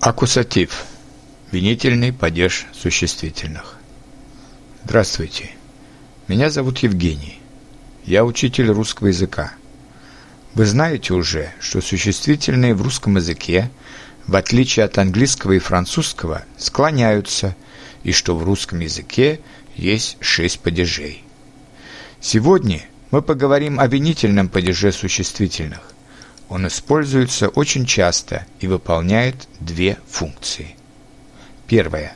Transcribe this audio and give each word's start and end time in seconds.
Аккусатив. 0.00 0.84
Винительный 1.50 2.12
падеж 2.12 2.66
существительных. 2.72 3.74
Здравствуйте. 4.84 5.50
Меня 6.28 6.50
зовут 6.50 6.78
Евгений. 6.78 7.40
Я 8.04 8.24
учитель 8.24 8.70
русского 8.70 9.08
языка. 9.08 9.54
Вы 10.54 10.66
знаете 10.66 11.14
уже, 11.14 11.50
что 11.58 11.80
существительные 11.80 12.76
в 12.76 12.82
русском 12.82 13.16
языке, 13.16 13.72
в 14.28 14.36
отличие 14.36 14.84
от 14.84 14.98
английского 14.98 15.52
и 15.52 15.58
французского, 15.58 16.44
склоняются, 16.56 17.56
и 18.04 18.12
что 18.12 18.36
в 18.36 18.44
русском 18.44 18.78
языке 18.78 19.40
есть 19.74 20.16
шесть 20.20 20.60
падежей. 20.60 21.24
Сегодня 22.20 22.82
мы 23.10 23.20
поговорим 23.20 23.80
о 23.80 23.88
винительном 23.88 24.48
падеже 24.48 24.92
существительных. 24.92 25.87
Он 26.48 26.66
используется 26.66 27.48
очень 27.48 27.84
часто 27.84 28.46
и 28.60 28.66
выполняет 28.66 29.48
две 29.60 29.98
функции. 30.08 30.76
Первая. 31.66 32.14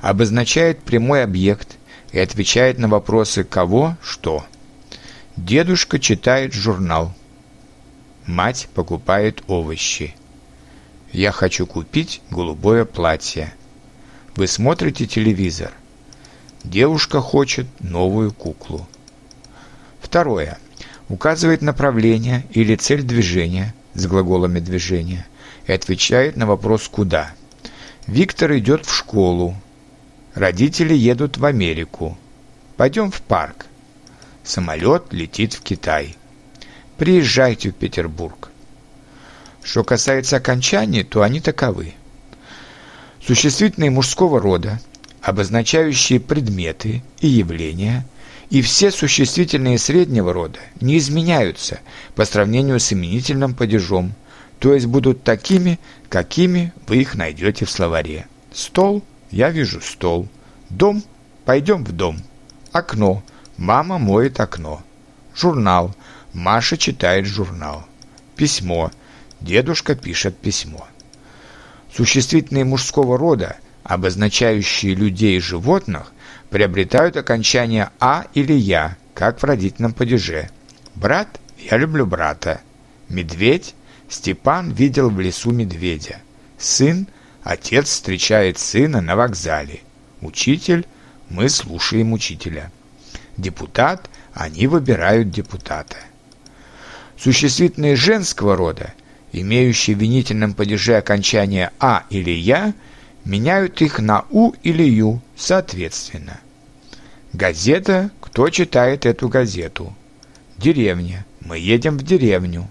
Обозначает 0.00 0.82
прямой 0.82 1.24
объект 1.24 1.76
и 2.12 2.18
отвечает 2.18 2.78
на 2.78 2.88
вопросы 2.88 3.44
«кого?», 3.44 3.96
«что?». 4.02 4.44
Дедушка 5.36 5.98
читает 5.98 6.52
журнал. 6.52 7.14
Мать 8.26 8.68
покупает 8.74 9.42
овощи. 9.46 10.14
Я 11.12 11.32
хочу 11.32 11.66
купить 11.66 12.20
голубое 12.30 12.84
платье. 12.84 13.54
Вы 14.36 14.46
смотрите 14.46 15.06
телевизор. 15.06 15.72
Девушка 16.62 17.20
хочет 17.20 17.66
новую 17.80 18.32
куклу. 18.32 18.86
Второе 20.00 20.58
указывает 21.10 21.60
направление 21.60 22.46
или 22.52 22.76
цель 22.76 23.02
движения 23.02 23.74
с 23.94 24.06
глаголами 24.06 24.60
движения 24.60 25.26
и 25.66 25.72
отвечает 25.72 26.36
на 26.36 26.46
вопрос 26.46 26.88
«куда?». 26.88 27.32
Виктор 28.06 28.56
идет 28.56 28.86
в 28.86 28.96
школу. 28.96 29.54
Родители 30.34 30.94
едут 30.94 31.36
в 31.36 31.44
Америку. 31.44 32.16
Пойдем 32.76 33.10
в 33.10 33.20
парк. 33.22 33.66
Самолет 34.44 35.12
летит 35.12 35.52
в 35.54 35.62
Китай. 35.62 36.16
Приезжайте 36.96 37.70
в 37.70 37.74
Петербург. 37.74 38.50
Что 39.62 39.84
касается 39.84 40.36
окончаний, 40.36 41.02
то 41.02 41.22
они 41.22 41.40
таковы. 41.40 41.94
Существительные 43.20 43.90
мужского 43.90 44.40
рода, 44.40 44.80
обозначающие 45.22 46.20
предметы 46.20 47.02
и 47.20 47.26
явления– 47.26 48.06
и 48.50 48.62
все 48.62 48.90
существительные 48.90 49.78
среднего 49.78 50.32
рода 50.32 50.58
не 50.80 50.98
изменяются 50.98 51.80
по 52.16 52.24
сравнению 52.24 52.80
с 52.80 52.92
именительным 52.92 53.54
падежом, 53.54 54.12
то 54.58 54.74
есть 54.74 54.86
будут 54.86 55.22
такими, 55.22 55.78
какими 56.08 56.72
вы 56.86 56.98
их 56.98 57.14
найдете 57.14 57.64
в 57.64 57.70
словаре. 57.70 58.26
Стол– 58.52 59.02
я 59.30 59.50
вижу 59.50 59.80
стол. 59.80 60.28
Дом– 60.68 61.04
пойдем 61.44 61.84
в 61.84 61.92
дом. 61.92 62.18
Окно– 62.72 63.22
мама 63.56 63.98
моет 63.98 64.40
окно. 64.40 64.82
Журнал– 65.34 65.94
Маша 66.32 66.76
читает 66.76 67.26
журнал. 67.26 67.84
Письмо– 68.34 68.90
дедушка 69.40 69.94
пишет 69.94 70.36
письмо. 70.36 70.86
Существительные 71.94 72.64
мужского 72.64 73.16
рода, 73.16 73.56
обозначающие 73.84 74.94
людей 74.94 75.38
и 75.38 75.40
животных, 75.40 76.12
приобретают 76.50 77.16
окончание 77.16 77.90
«а» 78.00 78.26
или 78.34 78.52
«я», 78.52 78.96
как 79.14 79.40
в 79.40 79.44
родительном 79.44 79.92
падеже. 79.92 80.50
Брат– 80.94 81.40
я 81.70 81.76
люблю 81.76 82.06
брата. 82.06 82.60
Медведь– 83.08 83.74
Степан 84.08 84.72
видел 84.72 85.08
в 85.08 85.20
лесу 85.20 85.52
медведя. 85.52 86.18
Сын– 86.58 87.06
отец 87.42 87.88
встречает 87.88 88.58
сына 88.58 89.00
на 89.00 89.14
вокзале. 89.16 89.80
Учитель– 90.20 90.86
мы 91.30 91.48
слушаем 91.48 92.12
учителя. 92.12 92.72
Депутат– 93.36 94.10
они 94.34 94.66
выбирают 94.66 95.30
депутата. 95.30 95.96
Существительные 97.16 97.96
женского 97.96 98.56
рода, 98.56 98.94
имеющие 99.32 99.94
в 99.94 100.00
винительном 100.00 100.54
падеже 100.54 100.96
окончание 100.96 101.70
«а» 101.78 102.04
или 102.10 102.30
«я», 102.30 102.74
меняют 103.24 103.82
их 103.82 103.98
на 103.98 104.24
«у» 104.30 104.52
или 104.62 104.82
«ю» 104.82 105.20
соответственно. 105.40 106.40
Газета 107.32 108.10
«Кто 108.20 108.50
читает 108.50 109.06
эту 109.06 109.28
газету?» 109.28 109.94
Деревня. 110.58 111.24
Мы 111.40 111.58
едем 111.58 111.96
в 111.96 112.02
деревню. 112.02 112.68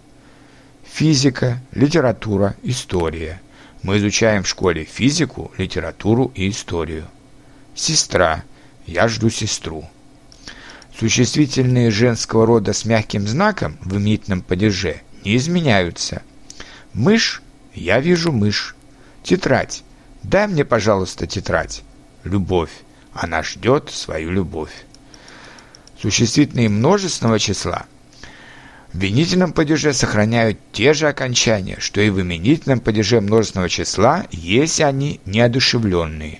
Физика, 0.83 1.59
литература, 1.71 2.55
история. 2.61 3.41
Мы 3.81 3.97
изучаем 3.97 4.43
в 4.43 4.47
школе 4.47 4.83
физику, 4.83 5.51
литературу 5.57 6.31
и 6.35 6.49
историю. 6.49 7.07
Сестра. 7.73 8.43
Я 8.85 9.07
жду 9.07 9.29
сестру. 9.29 9.89
Существительные 10.95 11.89
женского 11.89 12.45
рода 12.45 12.73
с 12.73 12.85
мягким 12.85 13.27
знаком 13.27 13.77
в 13.81 13.97
именительном 13.97 14.41
падеже 14.41 15.01
не 15.25 15.37
изменяются. 15.37 16.21
Мышь. 16.93 17.41
Я 17.73 17.99
вижу 17.99 18.31
мышь. 18.31 18.75
Тетрадь. 19.23 19.83
Дай 20.21 20.47
мне, 20.47 20.65
пожалуйста, 20.65 21.25
тетрадь. 21.25 21.83
Любовь. 22.23 22.71
Она 23.13 23.43
ждет 23.43 23.89
свою 23.89 24.31
любовь. 24.31 24.85
Существительные 26.01 26.69
множественного 26.69 27.39
числа 27.39 27.85
в 28.93 28.97
винительном 28.97 29.53
падеже 29.53 29.93
сохраняют 29.93 30.57
те 30.71 30.93
же 30.93 31.07
окончания, 31.07 31.77
что 31.79 32.01
и 32.01 32.09
в 32.09 32.21
именительном 32.21 32.79
падеже 32.79 33.21
множественного 33.21 33.69
числа, 33.69 34.25
если 34.31 34.83
они 34.83 35.19
неодушевленные, 35.25 36.39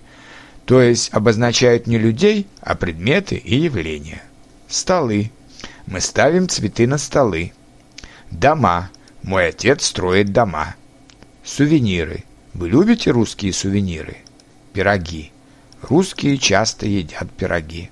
то 0.65 0.81
есть 0.81 1.13
обозначают 1.13 1.87
не 1.87 1.97
людей, 1.97 2.47
а 2.61 2.75
предметы 2.75 3.35
и 3.35 3.55
явления. 3.55 4.23
Столы. 4.67 5.31
Мы 5.85 6.01
ставим 6.01 6.47
цветы 6.47 6.87
на 6.87 6.97
столы. 6.97 7.53
Дома. 8.31 8.89
Мой 9.23 9.47
отец 9.47 9.85
строит 9.85 10.31
дома. 10.31 10.75
Сувениры. 11.43 12.23
Вы 12.53 12.69
любите 12.69 13.11
русские 13.11 13.53
сувениры? 13.53 14.17
Пироги. 14.73 15.31
Русские 15.81 16.37
часто 16.37 16.85
едят 16.85 17.31
пироги. 17.31 17.89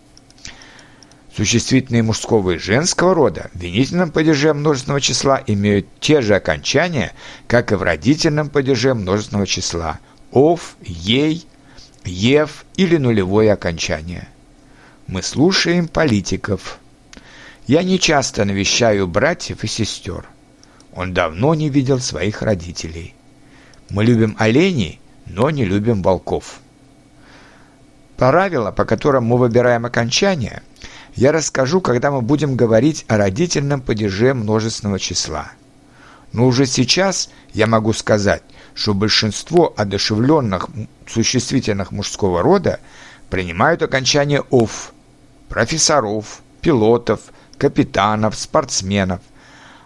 Существительные 1.36 2.04
мужского 2.04 2.52
и 2.52 2.58
женского 2.58 3.14
рода 3.14 3.50
в 3.54 3.60
винительном 3.60 4.12
падеже 4.12 4.54
множественного 4.54 5.02
числа 5.02 5.42
имеют 5.46 5.88
те 6.00 6.22
же 6.22 6.36
окончания, 6.36 7.14
как 7.48 7.72
и 7.72 7.76
в 7.76 7.84
родительном 7.84 8.50
падеже 8.50 8.94
множественного 8.94 9.46
числа– 9.46 10.00
ов, 10.32 10.76
ей, 10.82 11.46
ев 12.04 12.66
или 12.76 12.98
нулевое 12.98 13.54
окончание. 13.54 14.28
Мы 15.08 15.22
слушаем 15.22 15.88
политиков. 15.88 16.80
Я 17.66 17.84
не 17.84 18.00
часто 18.00 18.46
навещаю 18.46 19.08
братьев 19.08 19.64
и 19.64 19.68
сестер. 19.68 20.26
Он 20.94 21.14
давно 21.14 21.54
не 21.54 21.70
видел 21.70 22.00
своих 22.00 22.42
родителей. 22.42 23.14
Мы 23.90 24.04
любим 24.04 24.36
оленей, 24.40 25.00
но 25.26 25.50
не 25.50 25.66
любим 25.66 26.02
волков. 26.02 26.60
Правила, 28.18 28.72
по 28.72 28.84
которым 28.84 29.26
мы 29.26 29.38
выбираем 29.38 29.86
окончание, 29.86 30.64
я 31.14 31.32
расскажу, 31.32 31.82
когда 31.82 32.10
мы 32.10 32.22
будем 32.24 32.56
говорить 32.56 33.06
о 33.08 33.18
родительном 33.18 33.80
падеже 33.80 34.34
множественного 34.34 35.00
числа. 35.00 35.52
Но 36.34 36.48
уже 36.48 36.66
сейчас 36.66 37.30
я 37.54 37.68
могу 37.68 37.94
сказать, 37.94 38.42
что 38.74 38.96
большинство 38.96 39.72
одушевленных 39.78 40.68
существительных 41.08 41.92
мужского 41.92 42.42
рода 42.42 42.80
принимают 43.30 43.84
окончание 43.84 44.42
«ов»– 44.50 44.94
профессоров, 45.50 46.42
пилотов, 46.62 47.22
капитанов, 47.60 48.36
спортсменов, 48.36 49.22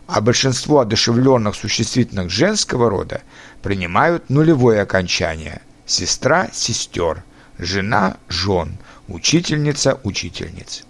а 0.07 0.21
большинство 0.21 0.79
одушевленных 0.79 1.55
существительных 1.55 2.29
женского 2.29 2.89
рода 2.89 3.23
принимают 3.61 4.29
нулевое 4.29 4.81
окончание– 4.81 5.61
сестра, 5.85 6.49
сестер– 6.53 7.25
жена– 7.61 8.17
жен, 8.27 8.77
учительница– 9.07 9.99
учительниц. 10.03 10.83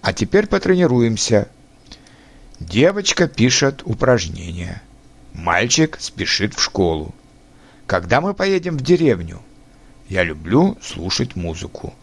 А 0.00 0.12
теперь 0.12 0.46
потренируемся. 0.46 1.48
Девочка 2.58 3.28
пишет 3.28 3.82
упражнения. 3.84 4.82
Мальчик 5.34 5.98
спешит 6.00 6.54
в 6.54 6.62
школу. 6.62 7.14
Когда 7.86 8.20
мы 8.20 8.34
поедем 8.34 8.78
в 8.78 8.80
деревню? 8.80 9.40
Я 10.08 10.24
люблю 10.24 10.78
слушать 10.82 11.36
музыку. 11.36 11.94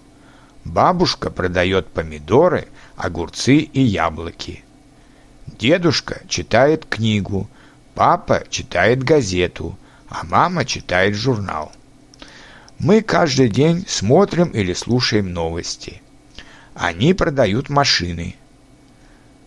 Бабушка 0.66 1.32
продает 1.32 1.88
помидоры, 1.88 2.68
огурцы 2.96 3.58
и 3.58 3.82
яблоки. 3.82 4.64
Дедушка 5.48 6.22
читает 6.28 6.86
книгу, 6.86 7.50
папа 7.96 8.44
читает 8.50 9.04
газету, 9.04 9.78
а 10.10 10.24
мама 10.26 10.64
читает 10.64 11.16
журнал. 11.16 11.72
Мы 12.80 13.02
каждый 13.02 13.50
день 13.50 13.84
смотрим 13.90 14.52
или 14.52 14.72
слушаем 14.72 15.34
новости. 15.34 16.02
Они 16.74 17.14
продают 17.14 17.68
машины. 17.68 18.38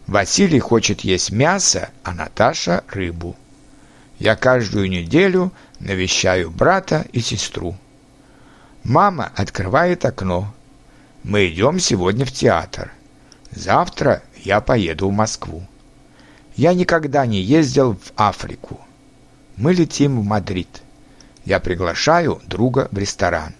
Василий 0.06 0.58
хочет 0.58 1.00
есть 1.00 1.32
мясо, 1.32 1.88
а 2.02 2.12
Наташа– 2.12 2.84
рыбу. 2.88 3.34
Я 4.19 4.37
каждую 4.37 4.90
неделю 4.90 5.50
навещаю 5.81 6.50
брата 6.50 7.06
и 7.14 7.20
сестру. 7.20 7.75
Мама 8.84 9.32
открывает 9.34 10.05
окно. 10.05 10.52
Мы 11.25 11.49
идем 11.49 11.81
сегодня 11.81 12.26
в 12.26 12.32
театр. 12.32 12.93
Завтра 13.50 14.23
я 14.44 14.61
поеду 14.61 15.08
в 15.08 15.12
Москву. 15.12 15.67
Я 16.55 16.75
никогда 16.75 17.25
не 17.25 17.40
ездил 17.40 17.94
в 17.94 18.12
Африку. 18.14 18.79
Мы 19.56 19.73
летим 19.73 20.20
в 20.20 20.25
Мадрид. 20.25 20.82
Я 21.44 21.61
приглашаю 21.61 22.41
друга 22.47 22.89
в 22.93 22.99
ресторан. 22.99 23.55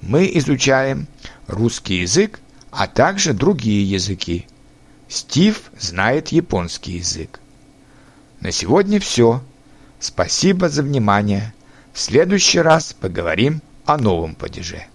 Мы 0.00 0.30
изучаем 0.34 1.06
русский 1.46 2.00
язык, 2.00 2.40
а 2.70 2.86
также 2.86 3.32
другие 3.32 3.88
языки. 3.88 4.46
Стив 5.08 5.62
знает 5.78 6.28
японский 6.28 6.92
язык. 6.92 7.40
На 8.40 8.50
сегодня 8.52 9.00
все. 9.00 9.42
Спасибо 9.98 10.68
за 10.68 10.82
внимание. 10.82 11.54
В 11.92 12.00
следующий 12.00 12.60
раз 12.60 12.92
поговорим 12.92 13.62
о 13.86 13.96
новом 13.96 14.34
падеже. 14.34 14.86